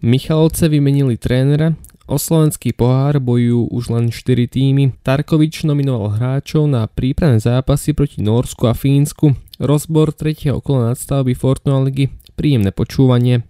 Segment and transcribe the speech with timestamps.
[0.00, 1.76] Michalovce vymenili trénera,
[2.10, 4.98] O slovenský pohár bojujú už len 4 týmy.
[5.06, 9.38] Tarkovič nominoval hráčov na prípravné zápasy proti Norsku a Fínsku.
[9.62, 12.10] Rozbor tretieho kola nadstavby Fortuna ligy.
[12.34, 13.46] Príjemné počúvanie.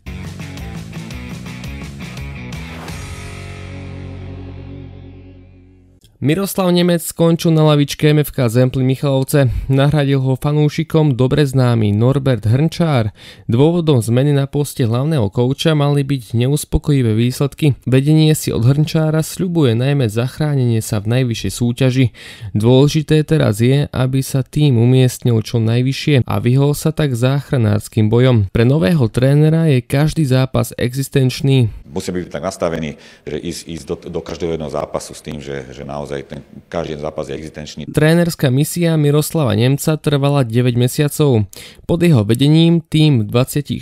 [6.21, 9.49] Miroslav Nemec skončil na lavičke MFK Zempli Michalovce.
[9.73, 13.09] Nahradil ho fanúšikom dobre známy Norbert Hrnčár.
[13.49, 17.73] Dôvodom zmeny na poste hlavného kouča mali byť neuspokojivé výsledky.
[17.89, 22.07] Vedenie si od Hrnčára sľubuje najmä zachránenie sa v najvyššej súťaži.
[22.53, 28.53] Dôležité teraz je, aby sa tým umiestnil čo najvyššie a vyhol sa tak záchranárským bojom.
[28.53, 31.73] Pre nového trénera je každý zápas existenčný.
[31.89, 35.67] Musí byť tak nastavený, že ísť, ísť do, do každého jedného zápasu s tým, že,
[35.73, 37.83] že naozaj naozaj ten, každý zápas je existenčný.
[37.87, 41.47] Trénerská misia Miroslava Nemca trvala 9 mesiacov.
[41.87, 43.79] Pod jeho vedením tým v 24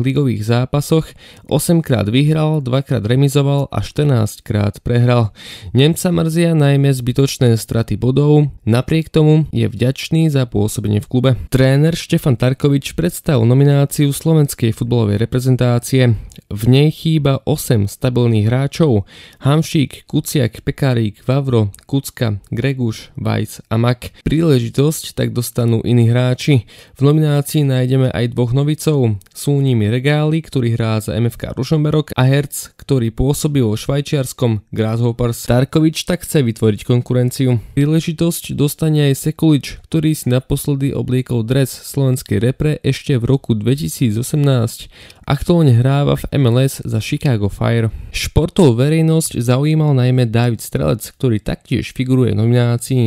[0.00, 1.12] ligových zápasoch
[1.52, 5.36] 8 krát vyhral, 2 krát remizoval a 14 krát prehral.
[5.76, 11.30] Nemca mrzia najmä zbytočné straty bodov, napriek tomu je vďačný za pôsobenie v klube.
[11.52, 16.16] Tréner Štefan Tarkovič predstavil nomináciu slovenskej futbalovej reprezentácie.
[16.48, 19.04] V nej chýba 8 stabilných hráčov.
[19.44, 24.22] Hamšík, Kuciak, Pekárik, Vavro, Kucka, Greguš, Vajc a Mak.
[24.22, 26.68] Príležitosť tak dostanú iní hráči.
[26.98, 29.18] V nominácii nájdeme aj dvoch novicov.
[29.32, 35.46] Sú nimi Regály, ktorý hrá za MFK Rušomberok a Herc, ktorý pôsobil vo švajčiarskom Grasshoppers.
[35.46, 37.62] Tarkovič tak chce vytvoriť konkurenciu.
[37.74, 45.16] Príležitosť dostane aj Sekulič, ktorý si naposledy obliekol dres slovenskej repre ešte v roku 2018
[45.26, 47.90] Aktuálne hráva v MLS za Chicago Fire.
[48.14, 53.06] Športovú verejnosť zaujímal najmä David Strelec, ktorý taktiež figuruje v nominácii.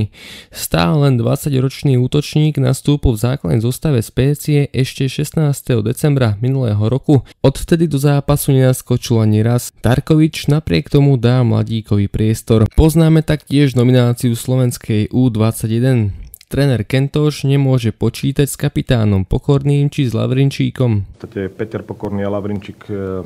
[0.50, 5.86] Stále len 20-ročný útočník nastúpil v základnej zostave spécie ešte 16.
[5.86, 7.22] decembra minulého roku.
[7.46, 9.70] Odvtedy do zápasu nenaskočil ani raz.
[9.86, 12.66] Tarkovič napriek tomu dá mladíkový priestor.
[12.74, 16.10] Poznáme taktiež nomináciu slovenskej U21.
[16.50, 21.22] Tréner Kentoš nemôže počítať s kapitánom Pokorným či s Lavrinčíkom.
[21.54, 23.22] Peter Pokorný a Lavrinčík e,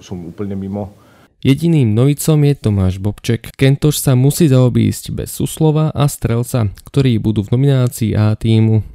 [0.00, 0.96] sú úplne mimo.
[1.42, 3.50] Jediným novicom je Tomáš Bobček.
[3.58, 8.86] Kentoš sa musí zaobísť bez Suslova a Strelca, ktorí budú v nominácii A týmu.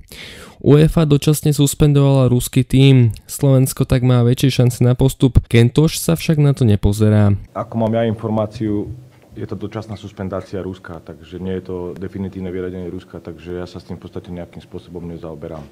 [0.63, 6.39] UEFA dočasne suspendovala ruský tím, Slovensko tak má väčšie šance na postup, Kentoš sa však
[6.39, 7.35] na to nepozerá.
[7.51, 8.95] Ako mám ja informáciu,
[9.35, 13.83] je to dočasná suspendácia Ruska, takže nie je to definitívne vyradenie Ruska, takže ja sa
[13.83, 15.67] s tým v podstate nejakým spôsobom nezaoberám.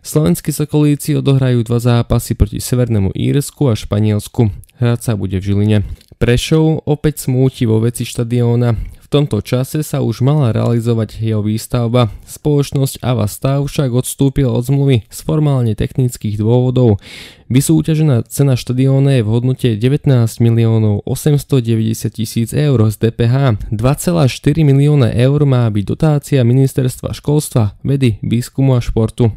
[0.00, 4.48] Slovenskí sokolíci odohrajú dva zápasy proti Severnému Írsku a Španielsku.
[4.80, 5.78] Hrať sa bude v Žiline.
[6.16, 12.14] Prešov opäť smúti vo veci štadióna tomto čase sa už mala realizovať jeho výstavba.
[12.30, 17.02] Spoločnosť Avastáv však odstúpil od zmluvy z formálne technických dôvodov.
[17.50, 20.06] Vysúťažená cena štadióna je v hodnote 19
[20.38, 23.58] miliónov 890 tisíc eur z DPH.
[23.74, 29.34] 2,4 milióna eur má byť dotácia ministerstva školstva, vedy, výskumu a športu.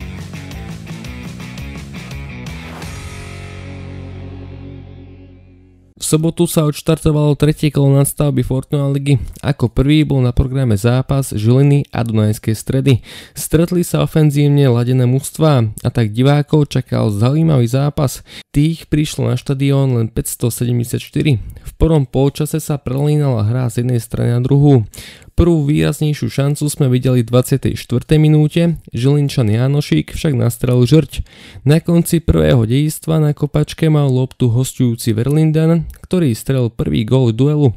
[6.13, 9.18] Sobotu sa odštartovalo tretie kolo nadstavby Fortuna ligy.
[9.41, 13.01] Ako prvý bol na programe zápas Žiliny a Dunajskej stredy.
[13.34, 18.22] Stretli sa ofenzívne ladené mužstva a tak divákov čakal zaujímavý zápas.
[18.53, 21.41] Tých prišlo na štadión len 574.
[21.84, 24.88] Prvom polčase sa prelínala hra z jednej strany na druhú.
[25.36, 27.76] Prvú výraznejšiu šancu sme videli v 24.
[28.16, 31.28] minúte, Žilinčan Janošík však nastrelil žrť.
[31.68, 37.76] Na konci prvého dejstva na kopačke mal loptu hostujúci Verlinden, ktorý strel prvý gól duelu.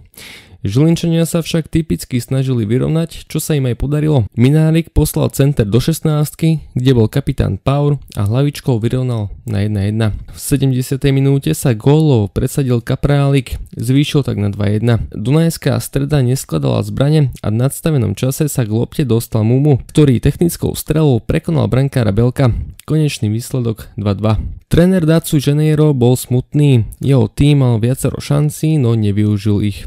[0.67, 4.27] Žilinčania sa však typicky snažili vyrovnať, čo sa im aj podarilo.
[4.35, 6.05] Minárik poslal center do 16,
[6.75, 10.13] kde bol kapitán Paur a hlavičkou vyrovnal na 1-1.
[10.35, 11.01] V 70.
[11.15, 15.15] minúte sa gólov presadil Kaprálik, zvýšil tak na 2-1.
[15.15, 20.75] Dunajská streda neskladala zbrane a v nadstavenom čase sa k lopte dostal Mumu, ktorý technickou
[20.75, 22.51] strelou prekonal brankára Belka.
[22.87, 24.67] Konečný výsledok 2-2.
[24.67, 29.87] Tréner Dacu Janeiro bol smutný, jeho tým mal viacero šancí, no nevyužil ich.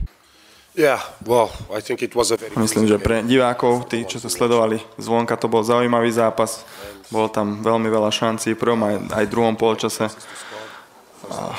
[2.56, 6.64] Myslím, že pre divákov, tí, čo sa sledovali zvonka, to bol zaujímavý zápas.
[7.12, 10.08] Bolo tam veľmi veľa šancí v prvom aj, aj druhom polčase.
[11.28, 11.52] A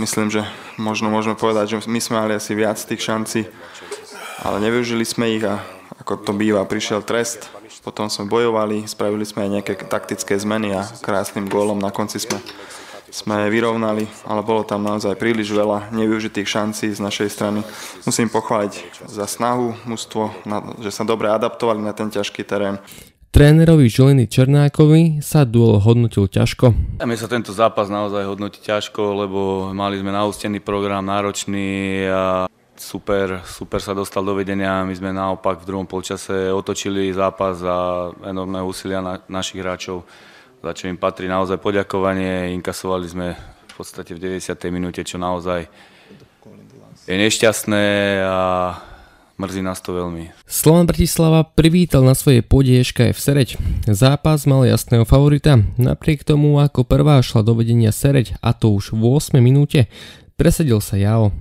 [0.00, 0.48] myslím, že
[0.80, 3.44] možno môžeme povedať, že my sme mali asi viac tých šancí,
[4.40, 5.60] ale nevyužili sme ich a
[6.00, 7.52] ako to býva, prišiel trest.
[7.82, 12.38] Potom sme bojovali, spravili sme aj nejaké taktické zmeny a krásnym gólom na konci sme
[13.12, 17.60] sme vyrovnali, ale bolo tam naozaj príliš veľa nevyužitých šancí z našej strany.
[18.08, 20.48] Musím pochváliť za snahu mužstvo,
[20.80, 22.80] že sa dobre adaptovali na ten ťažký terén.
[23.32, 27.00] Trénerovi Žiliny Černákovi sa duel hodnotil ťažko.
[27.00, 29.40] A mi sa tento zápas naozaj hodnotí ťažko, lebo
[29.72, 32.44] mali sme naústený program, náročný a
[32.76, 34.84] super, super sa dostal do vedenia.
[34.84, 40.04] My sme naopak v druhom polčase otočili zápas a enormné úsilia na, našich hráčov,
[40.62, 42.54] za čo im patrí naozaj poďakovanie.
[42.54, 43.26] Inkasovali sme
[43.66, 44.54] v podstate v 90.
[44.70, 45.66] minúte, čo naozaj
[47.02, 47.84] je nešťastné
[48.22, 48.38] a
[49.42, 50.30] Mrzí nás to veľmi.
[50.46, 53.58] Slovan Bratislava privítal na svojej pôde v Sereď.
[53.90, 55.58] Zápas mal jasného favorita.
[55.80, 59.90] Napriek tomu, ako prvá šla do vedenia Sereď, a to už v 8 minúte,
[60.38, 61.34] presedil sa Jao.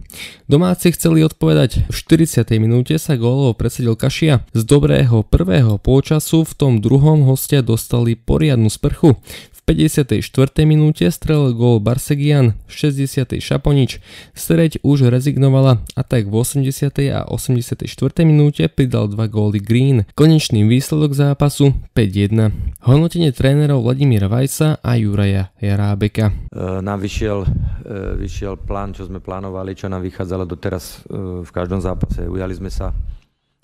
[0.49, 1.87] Domáci chceli odpovedať.
[1.87, 2.43] V 40.
[2.57, 4.43] minúte sa gólovo presedil Kašia.
[4.51, 9.15] Z dobrého prvého pôčasu v tom druhom hostia dostali poriadnu sprchu.
[9.53, 10.25] V 54.
[10.65, 13.37] minúte strelil gól Barsegian, v 60.
[13.37, 14.01] Šaponič,
[14.33, 16.65] Sreď už rezignovala a tak v 80.
[17.13, 17.85] a 84.
[18.25, 20.09] minúte pridal dva góly Green.
[20.17, 22.49] Konečný výsledok zápasu 5-1.
[22.81, 26.33] Hodnotenie trénerov Vladimíra Vajsa a Juraja Jarábeka.
[26.49, 31.51] E, nám vyšiel, e, vyšiel plán, čo sme plánovali, čo nám vychádzalo doteraz e, v
[31.53, 32.25] každom zápase.
[32.25, 32.89] Ujali sme sa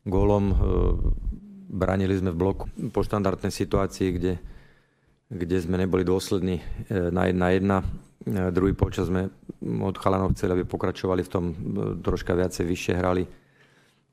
[0.07, 0.55] gólom,
[1.67, 4.33] bránili sme v bloku po štandardnej situácii, kde
[5.27, 6.63] kde sme neboli dôslední e,
[7.11, 7.77] na jedna jedna.
[8.23, 9.27] E, druhý počas sme
[9.83, 11.55] od chalanov chceli, aby pokračovali v tom, e,
[11.99, 13.27] troška viacej vyššie hrali,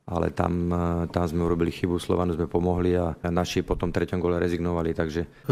[0.04, 0.68] ale tam,
[1.08, 5.48] tam sme urobili chybu, Slovanu sme pomohli a naši po tom treťom gole rezignovali, takže...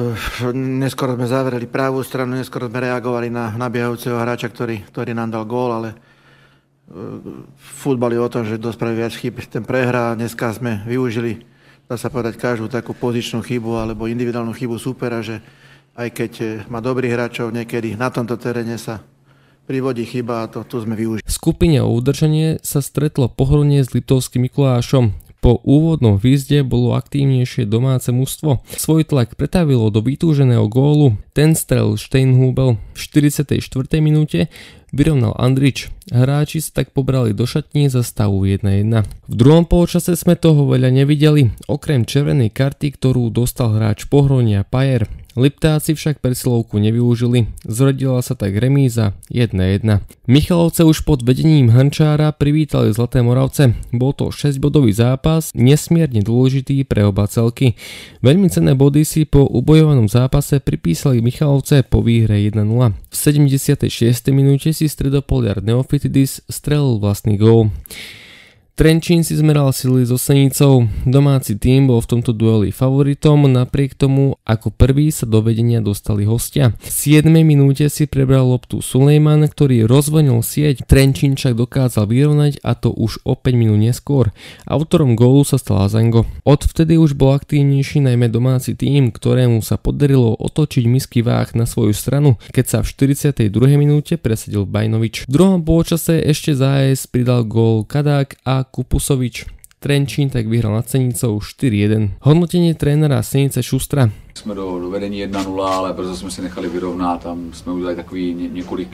[0.52, 5.48] Neskôr sme zavreli pravú stranu, neskôr sme reagovali na nabiehajúceho hráča, ktorý, ktorý nám dal
[5.48, 5.96] gól, ale
[7.56, 10.12] futbal je o tom, že kto spraví viac chyb, ten prehrá.
[10.12, 11.52] Dneska sme využili
[11.92, 15.44] dá sa povedať, každú takú pozičnú chybu alebo individuálnu chybu supera, že
[15.92, 19.04] aj keď eh, má dobrých hráčov, niekedy na tomto teréne sa
[19.68, 21.21] privodí chyba a to tu sme využili.
[21.42, 25.10] Skupine o udržanie sa stretlo pohornie s Litovským Mikulášom.
[25.42, 28.62] Po úvodnom výzde bolo aktívnejšie domáce mužstvo.
[28.78, 31.18] Svoj tlak pretavilo do vytúženého gólu.
[31.34, 33.58] Ten strel Steinhubel v 44.
[33.98, 34.54] minúte
[34.94, 35.90] vyrovnal Andrič.
[36.14, 39.02] Hráči sa tak pobrali do šatní za stavu 1-1.
[39.26, 45.10] V druhom polčase sme toho veľa nevideli, okrem červenej karty, ktorú dostal hráč Pohronia Pajer.
[45.32, 50.04] Liptáci však presilovku nevyužili, zrodila sa tak remíza 1-1.
[50.28, 53.72] Michalovce už pod vedením Hančára privítali Zlaté Moravce.
[53.96, 57.80] Bol to 6-bodový zápas, nesmierne dôležitý pre oba celky.
[58.20, 62.62] Veľmi cenné body si po ubojovanom zápase pripísali Michalovce po výhre 1-0.
[62.92, 63.88] V 76.
[64.36, 67.72] minúte si stredopoliar Neofitidis strelil vlastný gól.
[68.72, 74.40] Trenčín si zmeral sily so Senicou, domáci tým bol v tomto dueli favoritom, napriek tomu
[74.48, 76.72] ako prvý sa do vedenia dostali hostia.
[76.80, 76.88] V
[77.20, 82.96] 7 minúte si prebral loptu Sulejman, ktorý rozvonil sieť, Trenčín však dokázal vyrovnať a to
[82.96, 84.32] už o 5 minút neskôr.
[84.64, 86.24] Autorom gólu sa stal Azango.
[86.48, 91.92] Odvtedy už bol aktívnejší najmä domáci tým, ktorému sa podarilo otočiť misky váh na svoju
[91.92, 93.52] stranu, keď sa v 42.
[93.76, 95.28] minúte presadil Bajnovič.
[95.28, 99.46] V druhom pôčase ešte zájsť pridal gól Kadák a Kupusovič.
[99.82, 102.10] Trenčín tak vyhral nad Senicou 4-1.
[102.20, 104.10] Hodnotenie trénera Senice Šustra.
[104.34, 107.22] Jsme do, do vedení 1-0, ale brzo jsme si nechali vyrovnat.
[107.22, 108.88] Tam jsme udělali takový ně, několik,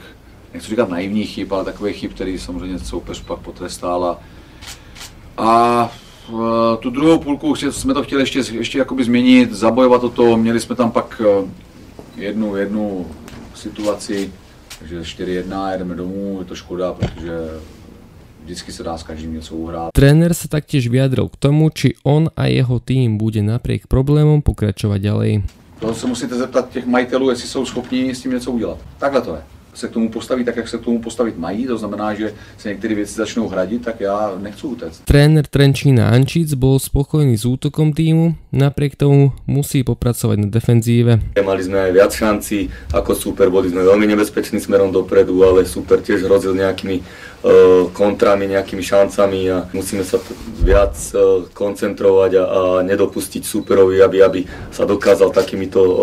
[0.54, 4.04] nechci říkat naivních chyb, ale takových chyb, který samozřejmě soupeř pak potrestal.
[4.04, 4.18] A,
[5.36, 5.90] a
[6.80, 10.36] tu druhou půlku jsme to chtěli ještě, ještě jakoby změnit, zabojovat o to.
[10.36, 11.48] Měli jsme tam pak e,
[12.20, 13.06] jednu, jednu
[13.54, 14.32] situaci,
[14.78, 17.32] takže 4-1, jedeme domů, je to škoda, protože
[18.48, 19.92] vždycky sa dá s každým niečo uhrať.
[19.92, 25.00] Tréner sa taktiež vyjadril k tomu, či on a jeho tým bude napriek problémom pokračovať
[25.04, 25.32] ďalej.
[25.84, 28.78] To se musíte zeptat těch majitelů, jestli jsou schopni s tím něco udělat.
[28.98, 29.42] Takhle to je
[29.78, 32.68] se k tomu postaví tak, jak se k tomu postavit mají, to znamená, že se
[32.68, 35.02] některé věci začnou hradit, tak já nechci utéct.
[35.04, 41.22] Tréner Trenčína Ančic bol spokojný s útokom týmu, napriek tomu musí popracovať na defenzíve.
[41.38, 46.02] Mali sme aj viac šancí ako super, boli sme veľmi nebezpeční smerom dopredu, ale super
[46.02, 47.00] tiež hrozil nejakými
[47.94, 50.18] kontrami, nejakými šancami a musíme sa
[50.58, 54.40] viac uh, koncentrovať a, a nedopustiť superovi, aby, aby
[54.74, 55.96] sa dokázal takýmito uh,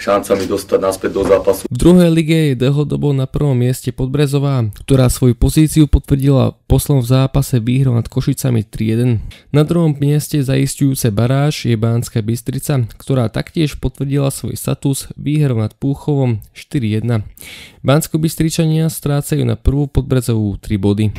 [0.00, 1.68] šancami dostať naspäť do zápasu.
[1.68, 7.10] V druhej lige je dlhodobo na prvom mieste Podbrezová, ktorá svoju pozíciu potvrdila poslom v
[7.12, 9.20] zápase výhrou nad Košicami 3-1.
[9.52, 15.76] Na druhom mieste zaistujúce baráž je Bánska Bystrica, ktorá taktiež potvrdila svoj status výhrou nad
[15.76, 17.26] Púchovom 4-1.
[17.82, 21.10] Bánsko Bystričania strácajú na prvú Podbrezovú 3 body.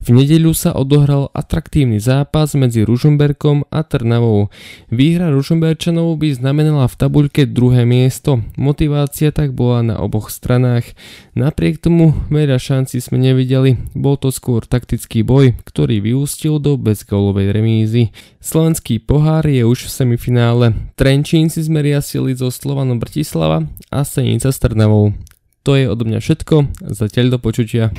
[0.00, 4.48] V nedeľu sa odohral atraktívny zápas medzi Ružomberkom a Trnavou.
[4.88, 8.40] Výhra Ružomberčanov by znamenala v tabuľke druhé miesto.
[8.56, 10.96] Motivácia tak bola na oboch stranách.
[11.36, 13.76] Napriek tomu veľa šanci sme nevideli.
[13.92, 18.08] Bol to skôr taktický boj, ktorý vyústil do bezgólovej remízy.
[18.40, 20.66] Slovenský pohár je už v semifinále.
[20.96, 25.12] Trenčínci zmeria sily so Slovanom Bratislava a Senica s Trnavou.
[25.68, 27.92] To je odo mňa všetko, zatiaľ do počutia.